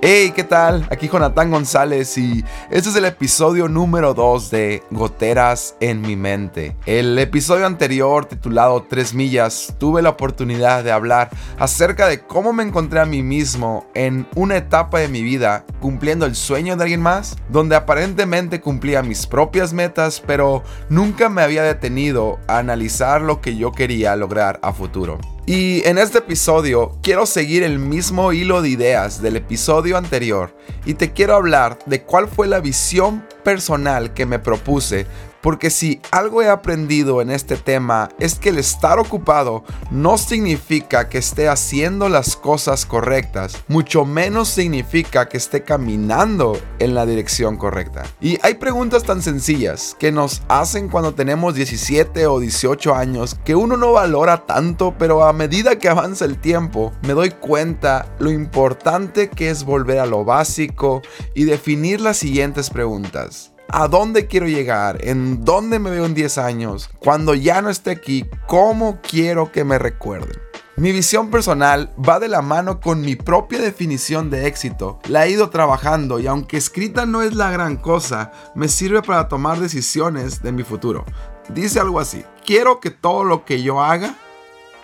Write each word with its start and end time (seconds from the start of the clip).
Hey, 0.00 0.32
¿qué 0.32 0.44
tal? 0.44 0.86
Aquí 0.92 1.08
Jonathan 1.08 1.50
González 1.50 2.16
y 2.18 2.44
este 2.70 2.88
es 2.88 2.94
el 2.94 3.04
episodio 3.04 3.66
número 3.66 4.14
2 4.14 4.48
de 4.48 4.84
Goteras 4.92 5.74
en 5.80 6.02
mi 6.02 6.14
mente. 6.14 6.76
El 6.86 7.18
episodio 7.18 7.66
anterior 7.66 8.24
titulado 8.26 8.84
3 8.88 9.14
millas 9.14 9.74
tuve 9.78 10.00
la 10.00 10.10
oportunidad 10.10 10.84
de 10.84 10.92
hablar 10.92 11.30
acerca 11.58 12.06
de 12.06 12.20
cómo 12.20 12.52
me 12.52 12.62
encontré 12.62 13.00
a 13.00 13.06
mí 13.06 13.24
mismo 13.24 13.88
en 13.94 14.28
una 14.36 14.56
etapa 14.56 15.00
de 15.00 15.08
mi 15.08 15.24
vida 15.24 15.64
cumpliendo 15.80 16.26
el 16.26 16.36
sueño 16.36 16.76
de 16.76 16.84
alguien 16.84 17.02
más, 17.02 17.36
donde 17.48 17.74
aparentemente 17.74 18.60
cumplía 18.60 19.02
mis 19.02 19.26
propias 19.26 19.72
metas, 19.72 20.22
pero 20.24 20.62
nunca 20.88 21.28
me 21.28 21.42
había 21.42 21.64
detenido 21.64 22.38
a 22.46 22.58
analizar 22.58 23.20
lo 23.20 23.40
que 23.40 23.56
yo 23.56 23.72
quería 23.72 24.14
lograr 24.14 24.60
a 24.62 24.72
futuro. 24.72 25.18
Y 25.48 25.80
en 25.88 25.96
este 25.96 26.18
episodio 26.18 26.98
quiero 27.02 27.24
seguir 27.24 27.62
el 27.62 27.78
mismo 27.78 28.34
hilo 28.34 28.60
de 28.60 28.68
ideas 28.68 29.22
del 29.22 29.36
episodio 29.36 29.96
anterior 29.96 30.54
y 30.84 30.92
te 30.92 31.14
quiero 31.14 31.36
hablar 31.36 31.78
de 31.86 32.02
cuál 32.02 32.28
fue 32.28 32.46
la 32.46 32.60
visión 32.60 33.26
personal 33.42 34.14
que 34.14 34.26
me 34.26 34.38
propuse 34.38 35.06
porque 35.40 35.70
si 35.70 36.00
algo 36.10 36.42
he 36.42 36.48
aprendido 36.48 37.22
en 37.22 37.30
este 37.30 37.56
tema 37.56 38.08
es 38.18 38.34
que 38.34 38.48
el 38.50 38.58
estar 38.58 38.98
ocupado 38.98 39.64
no 39.90 40.18
significa 40.18 41.08
que 41.08 41.18
esté 41.18 41.48
haciendo 41.48 42.08
las 42.08 42.36
cosas 42.36 42.86
correctas, 42.86 43.56
mucho 43.68 44.04
menos 44.04 44.48
significa 44.48 45.28
que 45.28 45.36
esté 45.36 45.62
caminando 45.62 46.58
en 46.78 46.94
la 46.94 47.06
dirección 47.06 47.56
correcta. 47.56 48.04
Y 48.20 48.38
hay 48.42 48.54
preguntas 48.54 49.04
tan 49.04 49.22
sencillas 49.22 49.96
que 49.98 50.12
nos 50.12 50.42
hacen 50.48 50.88
cuando 50.88 51.14
tenemos 51.14 51.54
17 51.54 52.26
o 52.26 52.40
18 52.40 52.94
años 52.94 53.36
que 53.44 53.54
uno 53.54 53.76
no 53.76 53.92
valora 53.92 54.46
tanto, 54.46 54.94
pero 54.98 55.24
a 55.24 55.32
medida 55.32 55.78
que 55.78 55.88
avanza 55.88 56.24
el 56.24 56.38
tiempo 56.38 56.92
me 57.02 57.14
doy 57.14 57.30
cuenta 57.30 58.14
lo 58.18 58.30
importante 58.30 59.30
que 59.30 59.50
es 59.50 59.64
volver 59.64 60.00
a 60.00 60.06
lo 60.06 60.24
básico 60.24 61.02
y 61.34 61.44
definir 61.44 62.00
las 62.00 62.16
siguientes 62.16 62.70
preguntas 62.70 63.37
a 63.70 63.88
dónde 63.88 64.26
quiero 64.26 64.46
llegar, 64.46 64.98
en 65.02 65.44
dónde 65.44 65.78
me 65.78 65.90
veo 65.90 66.06
en 66.06 66.14
10 66.14 66.38
años, 66.38 66.90
cuando 66.98 67.34
ya 67.34 67.60
no 67.60 67.70
esté 67.70 67.90
aquí, 67.90 68.24
cómo 68.46 69.00
quiero 69.02 69.52
que 69.52 69.64
me 69.64 69.78
recuerden. 69.78 70.38
Mi 70.76 70.92
visión 70.92 71.30
personal 71.30 71.92
va 71.98 72.20
de 72.20 72.28
la 72.28 72.40
mano 72.40 72.80
con 72.80 73.00
mi 73.00 73.16
propia 73.16 73.58
definición 73.58 74.30
de 74.30 74.46
éxito. 74.46 75.00
La 75.08 75.26
he 75.26 75.30
ido 75.30 75.50
trabajando 75.50 76.20
y 76.20 76.28
aunque 76.28 76.56
escrita 76.56 77.04
no 77.04 77.22
es 77.22 77.34
la 77.34 77.50
gran 77.50 77.76
cosa, 77.76 78.30
me 78.54 78.68
sirve 78.68 79.02
para 79.02 79.26
tomar 79.26 79.58
decisiones 79.58 80.40
de 80.40 80.52
mi 80.52 80.62
futuro. 80.62 81.04
Dice 81.48 81.80
algo 81.80 81.98
así, 81.98 82.24
quiero 82.46 82.78
que 82.78 82.90
todo 82.90 83.24
lo 83.24 83.44
que 83.44 83.60
yo 83.60 83.82
haga 83.82 84.14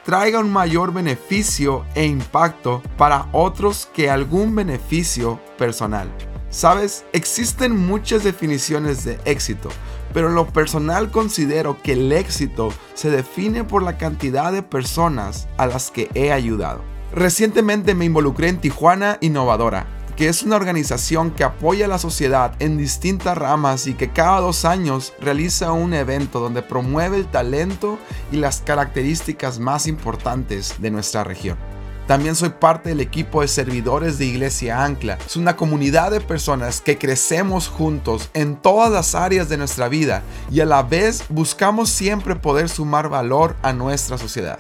traiga 0.05 0.41
un 0.41 0.53
mayor 0.53 0.93
beneficio 0.93 1.85
e 1.95 2.05
impacto 2.05 2.83
para 2.98 3.29
otros 3.31 3.89
que 3.95 4.11
algún 4.11 4.55
beneficio 4.55 5.41
personal. 5.57 6.11
Sabes, 6.55 7.05
existen 7.13 7.77
muchas 7.77 8.23
definiciones 8.23 9.05
de 9.05 9.19
éxito, 9.25 9.71
pero 10.13 10.29
en 10.29 10.37
lo 10.37 10.47
personal 10.47 11.11
considero 11.11 11.83
que 11.83 11.95
el 11.95 12.13
éxito 12.13 12.69
se 12.95 13.11
define 13.11 13.65
por 13.65 13.83
la 13.83 13.99
cantidad 13.99 14.53
de 14.53 14.63
personas 14.63 15.49
a 15.57 15.67
las 15.67 15.91
que 15.91 16.09
he 16.15 16.31
ayudado. 16.31 16.81
Recientemente 17.13 17.97
me 17.97 18.05
involucré 18.05 18.51
en 18.51 18.61
Tijuana 18.61 19.19
Innovadora, 19.21 19.89
que 20.15 20.29
es 20.29 20.45
una 20.45 20.55
organización 20.55 21.33
que 21.33 21.43
apoya 21.43 21.87
a 21.87 21.89
la 21.89 21.99
sociedad 21.99 22.55
en 22.61 22.79
distintas 22.79 23.37
ramas 23.37 23.89
y 23.89 23.95
que 23.95 24.13
cada 24.13 24.39
dos 24.39 24.65
años 24.65 25.13
realiza 25.21 25.73
un 25.73 25.93
evento 25.93 26.39
donde 26.39 26.63
promueve 26.63 27.17
el 27.17 27.27
talento 27.27 27.99
y 28.31 28.37
las 28.37 28.61
características 28.61 29.59
más 29.59 29.89
importantes 29.89 30.77
de 30.81 30.93
nuestra 30.93 31.25
región. 31.25 31.73
También 32.07 32.35
soy 32.35 32.51
parte 32.51 32.91
del 32.91 33.01
equipo 33.01 33.41
de 33.41 33.48
servidores 33.48 34.19
de 34.19 34.27
Iglesia 34.27 34.85
Ancla. 34.85 35.17
Es 35.25 35.37
una 35.37 35.57
comunidad 35.57 36.11
de 36.11 36.20
personas 36.20 36.83
que 36.83 36.98
crecemos 36.98 37.69
juntos 37.69 38.29
en 38.35 38.57
todas 38.57 38.92
las 38.92 39.15
áreas 39.15 39.48
de 39.48 39.57
nuestra 39.57 39.89
vida 39.89 40.23
y 40.51 40.61
a 40.61 40.67
la 40.67 40.83
vez 40.83 41.25
buscamos 41.31 41.89
siempre 41.89 42.37
poder 42.37 42.69
sumar 42.69 43.09
valor 43.09 43.57
a 43.63 43.73
nuestra 43.73 44.19
sociedad. 44.19 44.59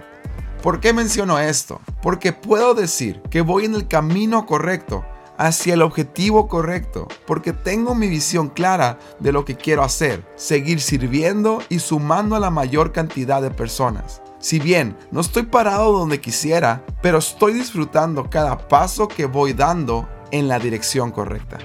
¿Por 0.62 0.80
qué 0.80 0.94
menciono 0.94 1.38
esto? 1.38 1.82
Porque 2.00 2.32
puedo 2.32 2.72
decir 2.72 3.20
que 3.30 3.42
voy 3.42 3.66
en 3.66 3.74
el 3.74 3.86
camino 3.86 4.46
correcto, 4.46 5.04
hacia 5.36 5.74
el 5.74 5.82
objetivo 5.82 6.48
correcto, 6.48 7.08
porque 7.26 7.52
tengo 7.52 7.94
mi 7.94 8.08
visión 8.08 8.48
clara 8.48 8.98
de 9.20 9.32
lo 9.32 9.44
que 9.44 9.56
quiero 9.56 9.82
hacer, 9.82 10.24
seguir 10.36 10.80
sirviendo 10.80 11.60
y 11.68 11.80
sumando 11.80 12.36
a 12.36 12.40
la 12.40 12.48
mayor 12.50 12.92
cantidad 12.92 13.42
de 13.42 13.50
personas. 13.50 14.22
Si 14.44 14.58
bien 14.58 14.94
no 15.10 15.22
estoy 15.22 15.44
parado 15.44 15.90
donde 15.90 16.20
quisiera, 16.20 16.84
pero 17.00 17.16
estoy 17.16 17.54
disfrutando 17.54 18.28
cada 18.28 18.68
paso 18.68 19.08
que 19.08 19.24
voy 19.24 19.54
dando 19.54 20.06
en 20.32 20.48
la 20.48 20.58
dirección 20.58 21.12
correcta. 21.12 21.60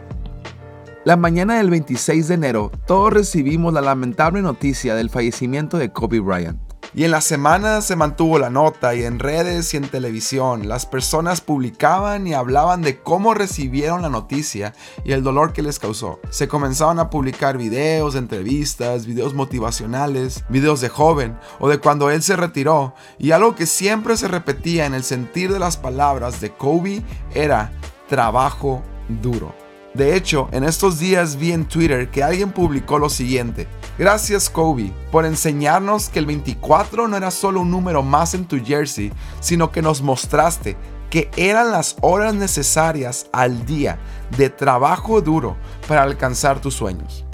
La 1.03 1.18
mañana 1.18 1.57
del 1.57 1.69
26 1.72 2.29
de 2.29 2.35
enero, 2.35 2.72
todos 2.88 3.12
recibimos 3.12 3.73
la 3.73 3.81
lamentable 3.81 4.41
noticia 4.41 4.95
del 4.95 5.09
fallecimiento 5.09 5.78
de 5.78 5.91
Kobe 5.91 6.22
Bryant. 6.22 6.69
Y 6.94 7.03
en 7.03 7.11
la 7.11 7.22
semana 7.22 7.81
se 7.81 7.95
mantuvo 7.95 8.39
la 8.39 8.50
nota 8.50 8.95
y 8.95 9.03
en 9.03 9.19
redes 9.19 9.73
y 9.73 9.77
en 9.77 9.88
televisión 9.88 10.67
las 10.67 10.88
personas 10.88 11.39
publicaban 11.39 12.25
y 12.25 12.33
hablaban 12.33 12.81
de 12.81 13.00
cómo 13.00 13.35
recibieron 13.35 14.01
la 14.01 14.09
noticia 14.09 14.73
y 15.03 15.11
el 15.11 15.23
dolor 15.23 15.53
que 15.53 15.61
les 15.61 15.77
causó. 15.77 16.19
Se 16.31 16.47
comenzaban 16.47 16.97
a 16.97 17.11
publicar 17.11 17.57
videos, 17.57 18.16
entrevistas, 18.16 19.05
videos 19.05 19.35
motivacionales, 19.35 20.44
videos 20.50 20.81
de 20.81 20.89
joven 20.89 21.38
o 21.59 21.69
de 21.69 21.77
cuando 21.77 22.09
él 22.09 22.23
se 22.23 22.35
retiró 22.35 22.95
y 23.19 23.31
algo 23.31 23.56
que 23.56 23.67
siempre 23.67 24.17
se 24.17 24.27
repetía 24.27 24.88
en 24.88 24.95
el 24.95 25.03
sentir 25.03 25.53
de 25.53 25.59
las 25.59 25.77
palabras 25.77 26.41
de 26.41 26.50
Kobe 26.51 27.03
era 27.35 27.71
trabajo 28.07 28.81
duro. 29.21 29.53
De 29.94 30.16
hecho, 30.16 30.50
en 30.51 30.63
estos 30.63 31.00
días 31.00 31.35
vi 31.35 31.51
en 31.51 31.66
Twitter 31.66 32.09
que 32.09 32.23
alguien 32.23 32.51
publicó 32.51 33.00
lo 33.00 33.09
siguiente. 33.09 33.67
Gracias 33.99 34.49
Kobe 34.49 34.93
por 35.11 35.25
enseñarnos 35.25 36.07
que 36.07 36.19
el 36.19 36.25
24 36.25 37.09
no 37.09 37.17
era 37.17 37.31
solo 37.31 37.59
un 37.59 37.69
número 37.69 38.01
más 38.01 38.33
en 38.33 38.45
tu 38.45 38.57
jersey, 38.63 39.11
sino 39.41 39.73
que 39.73 39.81
nos 39.81 40.01
mostraste 40.01 40.77
que 41.09 41.29
eran 41.35 41.73
las 41.73 41.97
horas 41.99 42.33
necesarias 42.33 43.27
al 43.33 43.65
día 43.65 43.99
de 44.38 44.49
trabajo 44.49 45.19
duro 45.19 45.57
para 45.85 46.03
alcanzar 46.03 46.61
tus 46.61 46.75
sueños. 46.75 47.25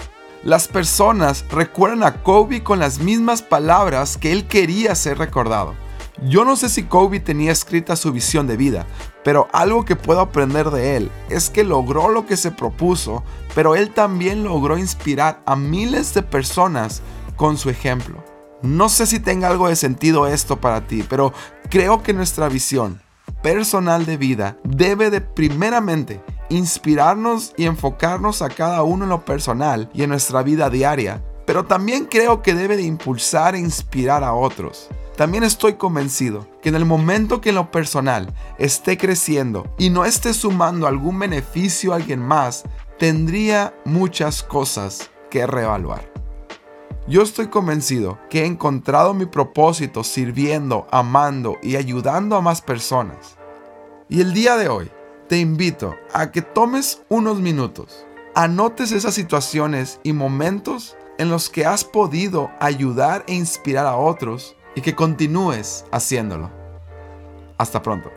Las 0.42 0.66
personas 0.66 1.44
recuerdan 1.50 2.02
a 2.02 2.24
Kobe 2.24 2.64
con 2.64 2.80
las 2.80 2.98
mismas 2.98 3.42
palabras 3.42 4.16
que 4.16 4.32
él 4.32 4.48
quería 4.48 4.96
ser 4.96 5.18
recordado. 5.18 5.76
Yo 6.22 6.46
no 6.46 6.56
sé 6.56 6.70
si 6.70 6.84
Kobe 6.84 7.20
tenía 7.20 7.52
escrita 7.52 7.94
su 7.94 8.10
visión 8.10 8.46
de 8.46 8.56
vida, 8.56 8.86
pero 9.22 9.48
algo 9.52 9.84
que 9.84 9.96
puedo 9.96 10.20
aprender 10.20 10.70
de 10.70 10.96
él 10.96 11.10
es 11.28 11.50
que 11.50 11.62
logró 11.62 12.08
lo 12.08 12.24
que 12.24 12.38
se 12.38 12.50
propuso, 12.50 13.22
pero 13.54 13.74
él 13.74 13.90
también 13.90 14.42
logró 14.42 14.78
inspirar 14.78 15.42
a 15.44 15.56
miles 15.56 16.14
de 16.14 16.22
personas 16.22 17.02
con 17.36 17.58
su 17.58 17.68
ejemplo. 17.68 18.24
No 18.62 18.88
sé 18.88 19.06
si 19.06 19.20
tenga 19.20 19.48
algo 19.48 19.68
de 19.68 19.76
sentido 19.76 20.26
esto 20.26 20.58
para 20.58 20.86
ti, 20.86 21.04
pero 21.06 21.34
creo 21.68 22.02
que 22.02 22.14
nuestra 22.14 22.48
visión 22.48 23.02
personal 23.42 24.06
de 24.06 24.16
vida 24.16 24.56
debe 24.64 25.10
de 25.10 25.20
primeramente 25.20 26.22
inspirarnos 26.48 27.52
y 27.58 27.66
enfocarnos 27.66 28.40
a 28.40 28.48
cada 28.48 28.82
uno 28.82 29.04
en 29.04 29.10
lo 29.10 29.24
personal 29.24 29.90
y 29.92 30.02
en 30.02 30.10
nuestra 30.10 30.42
vida 30.42 30.70
diaria, 30.70 31.22
pero 31.44 31.66
también 31.66 32.06
creo 32.06 32.40
que 32.40 32.54
debe 32.54 32.76
de 32.76 32.84
impulsar 32.84 33.54
e 33.54 33.58
inspirar 33.58 34.24
a 34.24 34.32
otros. 34.32 34.88
También 35.16 35.44
estoy 35.44 35.74
convencido 35.74 36.46
que 36.60 36.68
en 36.68 36.74
el 36.74 36.84
momento 36.84 37.40
que 37.40 37.48
en 37.48 37.54
lo 37.54 37.70
personal 37.70 38.34
esté 38.58 38.98
creciendo 38.98 39.66
y 39.78 39.88
no 39.88 40.04
esté 40.04 40.34
sumando 40.34 40.86
algún 40.86 41.18
beneficio 41.18 41.92
a 41.92 41.96
alguien 41.96 42.20
más, 42.20 42.64
tendría 42.98 43.74
muchas 43.86 44.42
cosas 44.42 45.10
que 45.30 45.46
reevaluar. 45.46 46.12
Yo 47.08 47.22
estoy 47.22 47.46
convencido 47.46 48.18
que 48.28 48.42
he 48.42 48.46
encontrado 48.46 49.14
mi 49.14 49.24
propósito 49.24 50.04
sirviendo, 50.04 50.86
amando 50.90 51.56
y 51.62 51.76
ayudando 51.76 52.36
a 52.36 52.42
más 52.42 52.60
personas. 52.60 53.36
Y 54.10 54.20
el 54.20 54.34
día 54.34 54.56
de 54.56 54.68
hoy 54.68 54.90
te 55.28 55.38
invito 55.38 55.94
a 56.12 56.30
que 56.30 56.42
tomes 56.42 57.02
unos 57.08 57.40
minutos, 57.40 58.06
anotes 58.34 58.92
esas 58.92 59.14
situaciones 59.14 59.98
y 60.02 60.12
momentos 60.12 60.94
en 61.18 61.30
los 61.30 61.48
que 61.48 61.64
has 61.64 61.84
podido 61.84 62.50
ayudar 62.60 63.24
e 63.28 63.34
inspirar 63.34 63.86
a 63.86 63.96
otros 63.96 64.56
y 64.76 64.82
que 64.82 64.94
continúes 64.94 65.84
haciéndolo. 65.90 66.50
Hasta 67.58 67.82
pronto. 67.82 68.10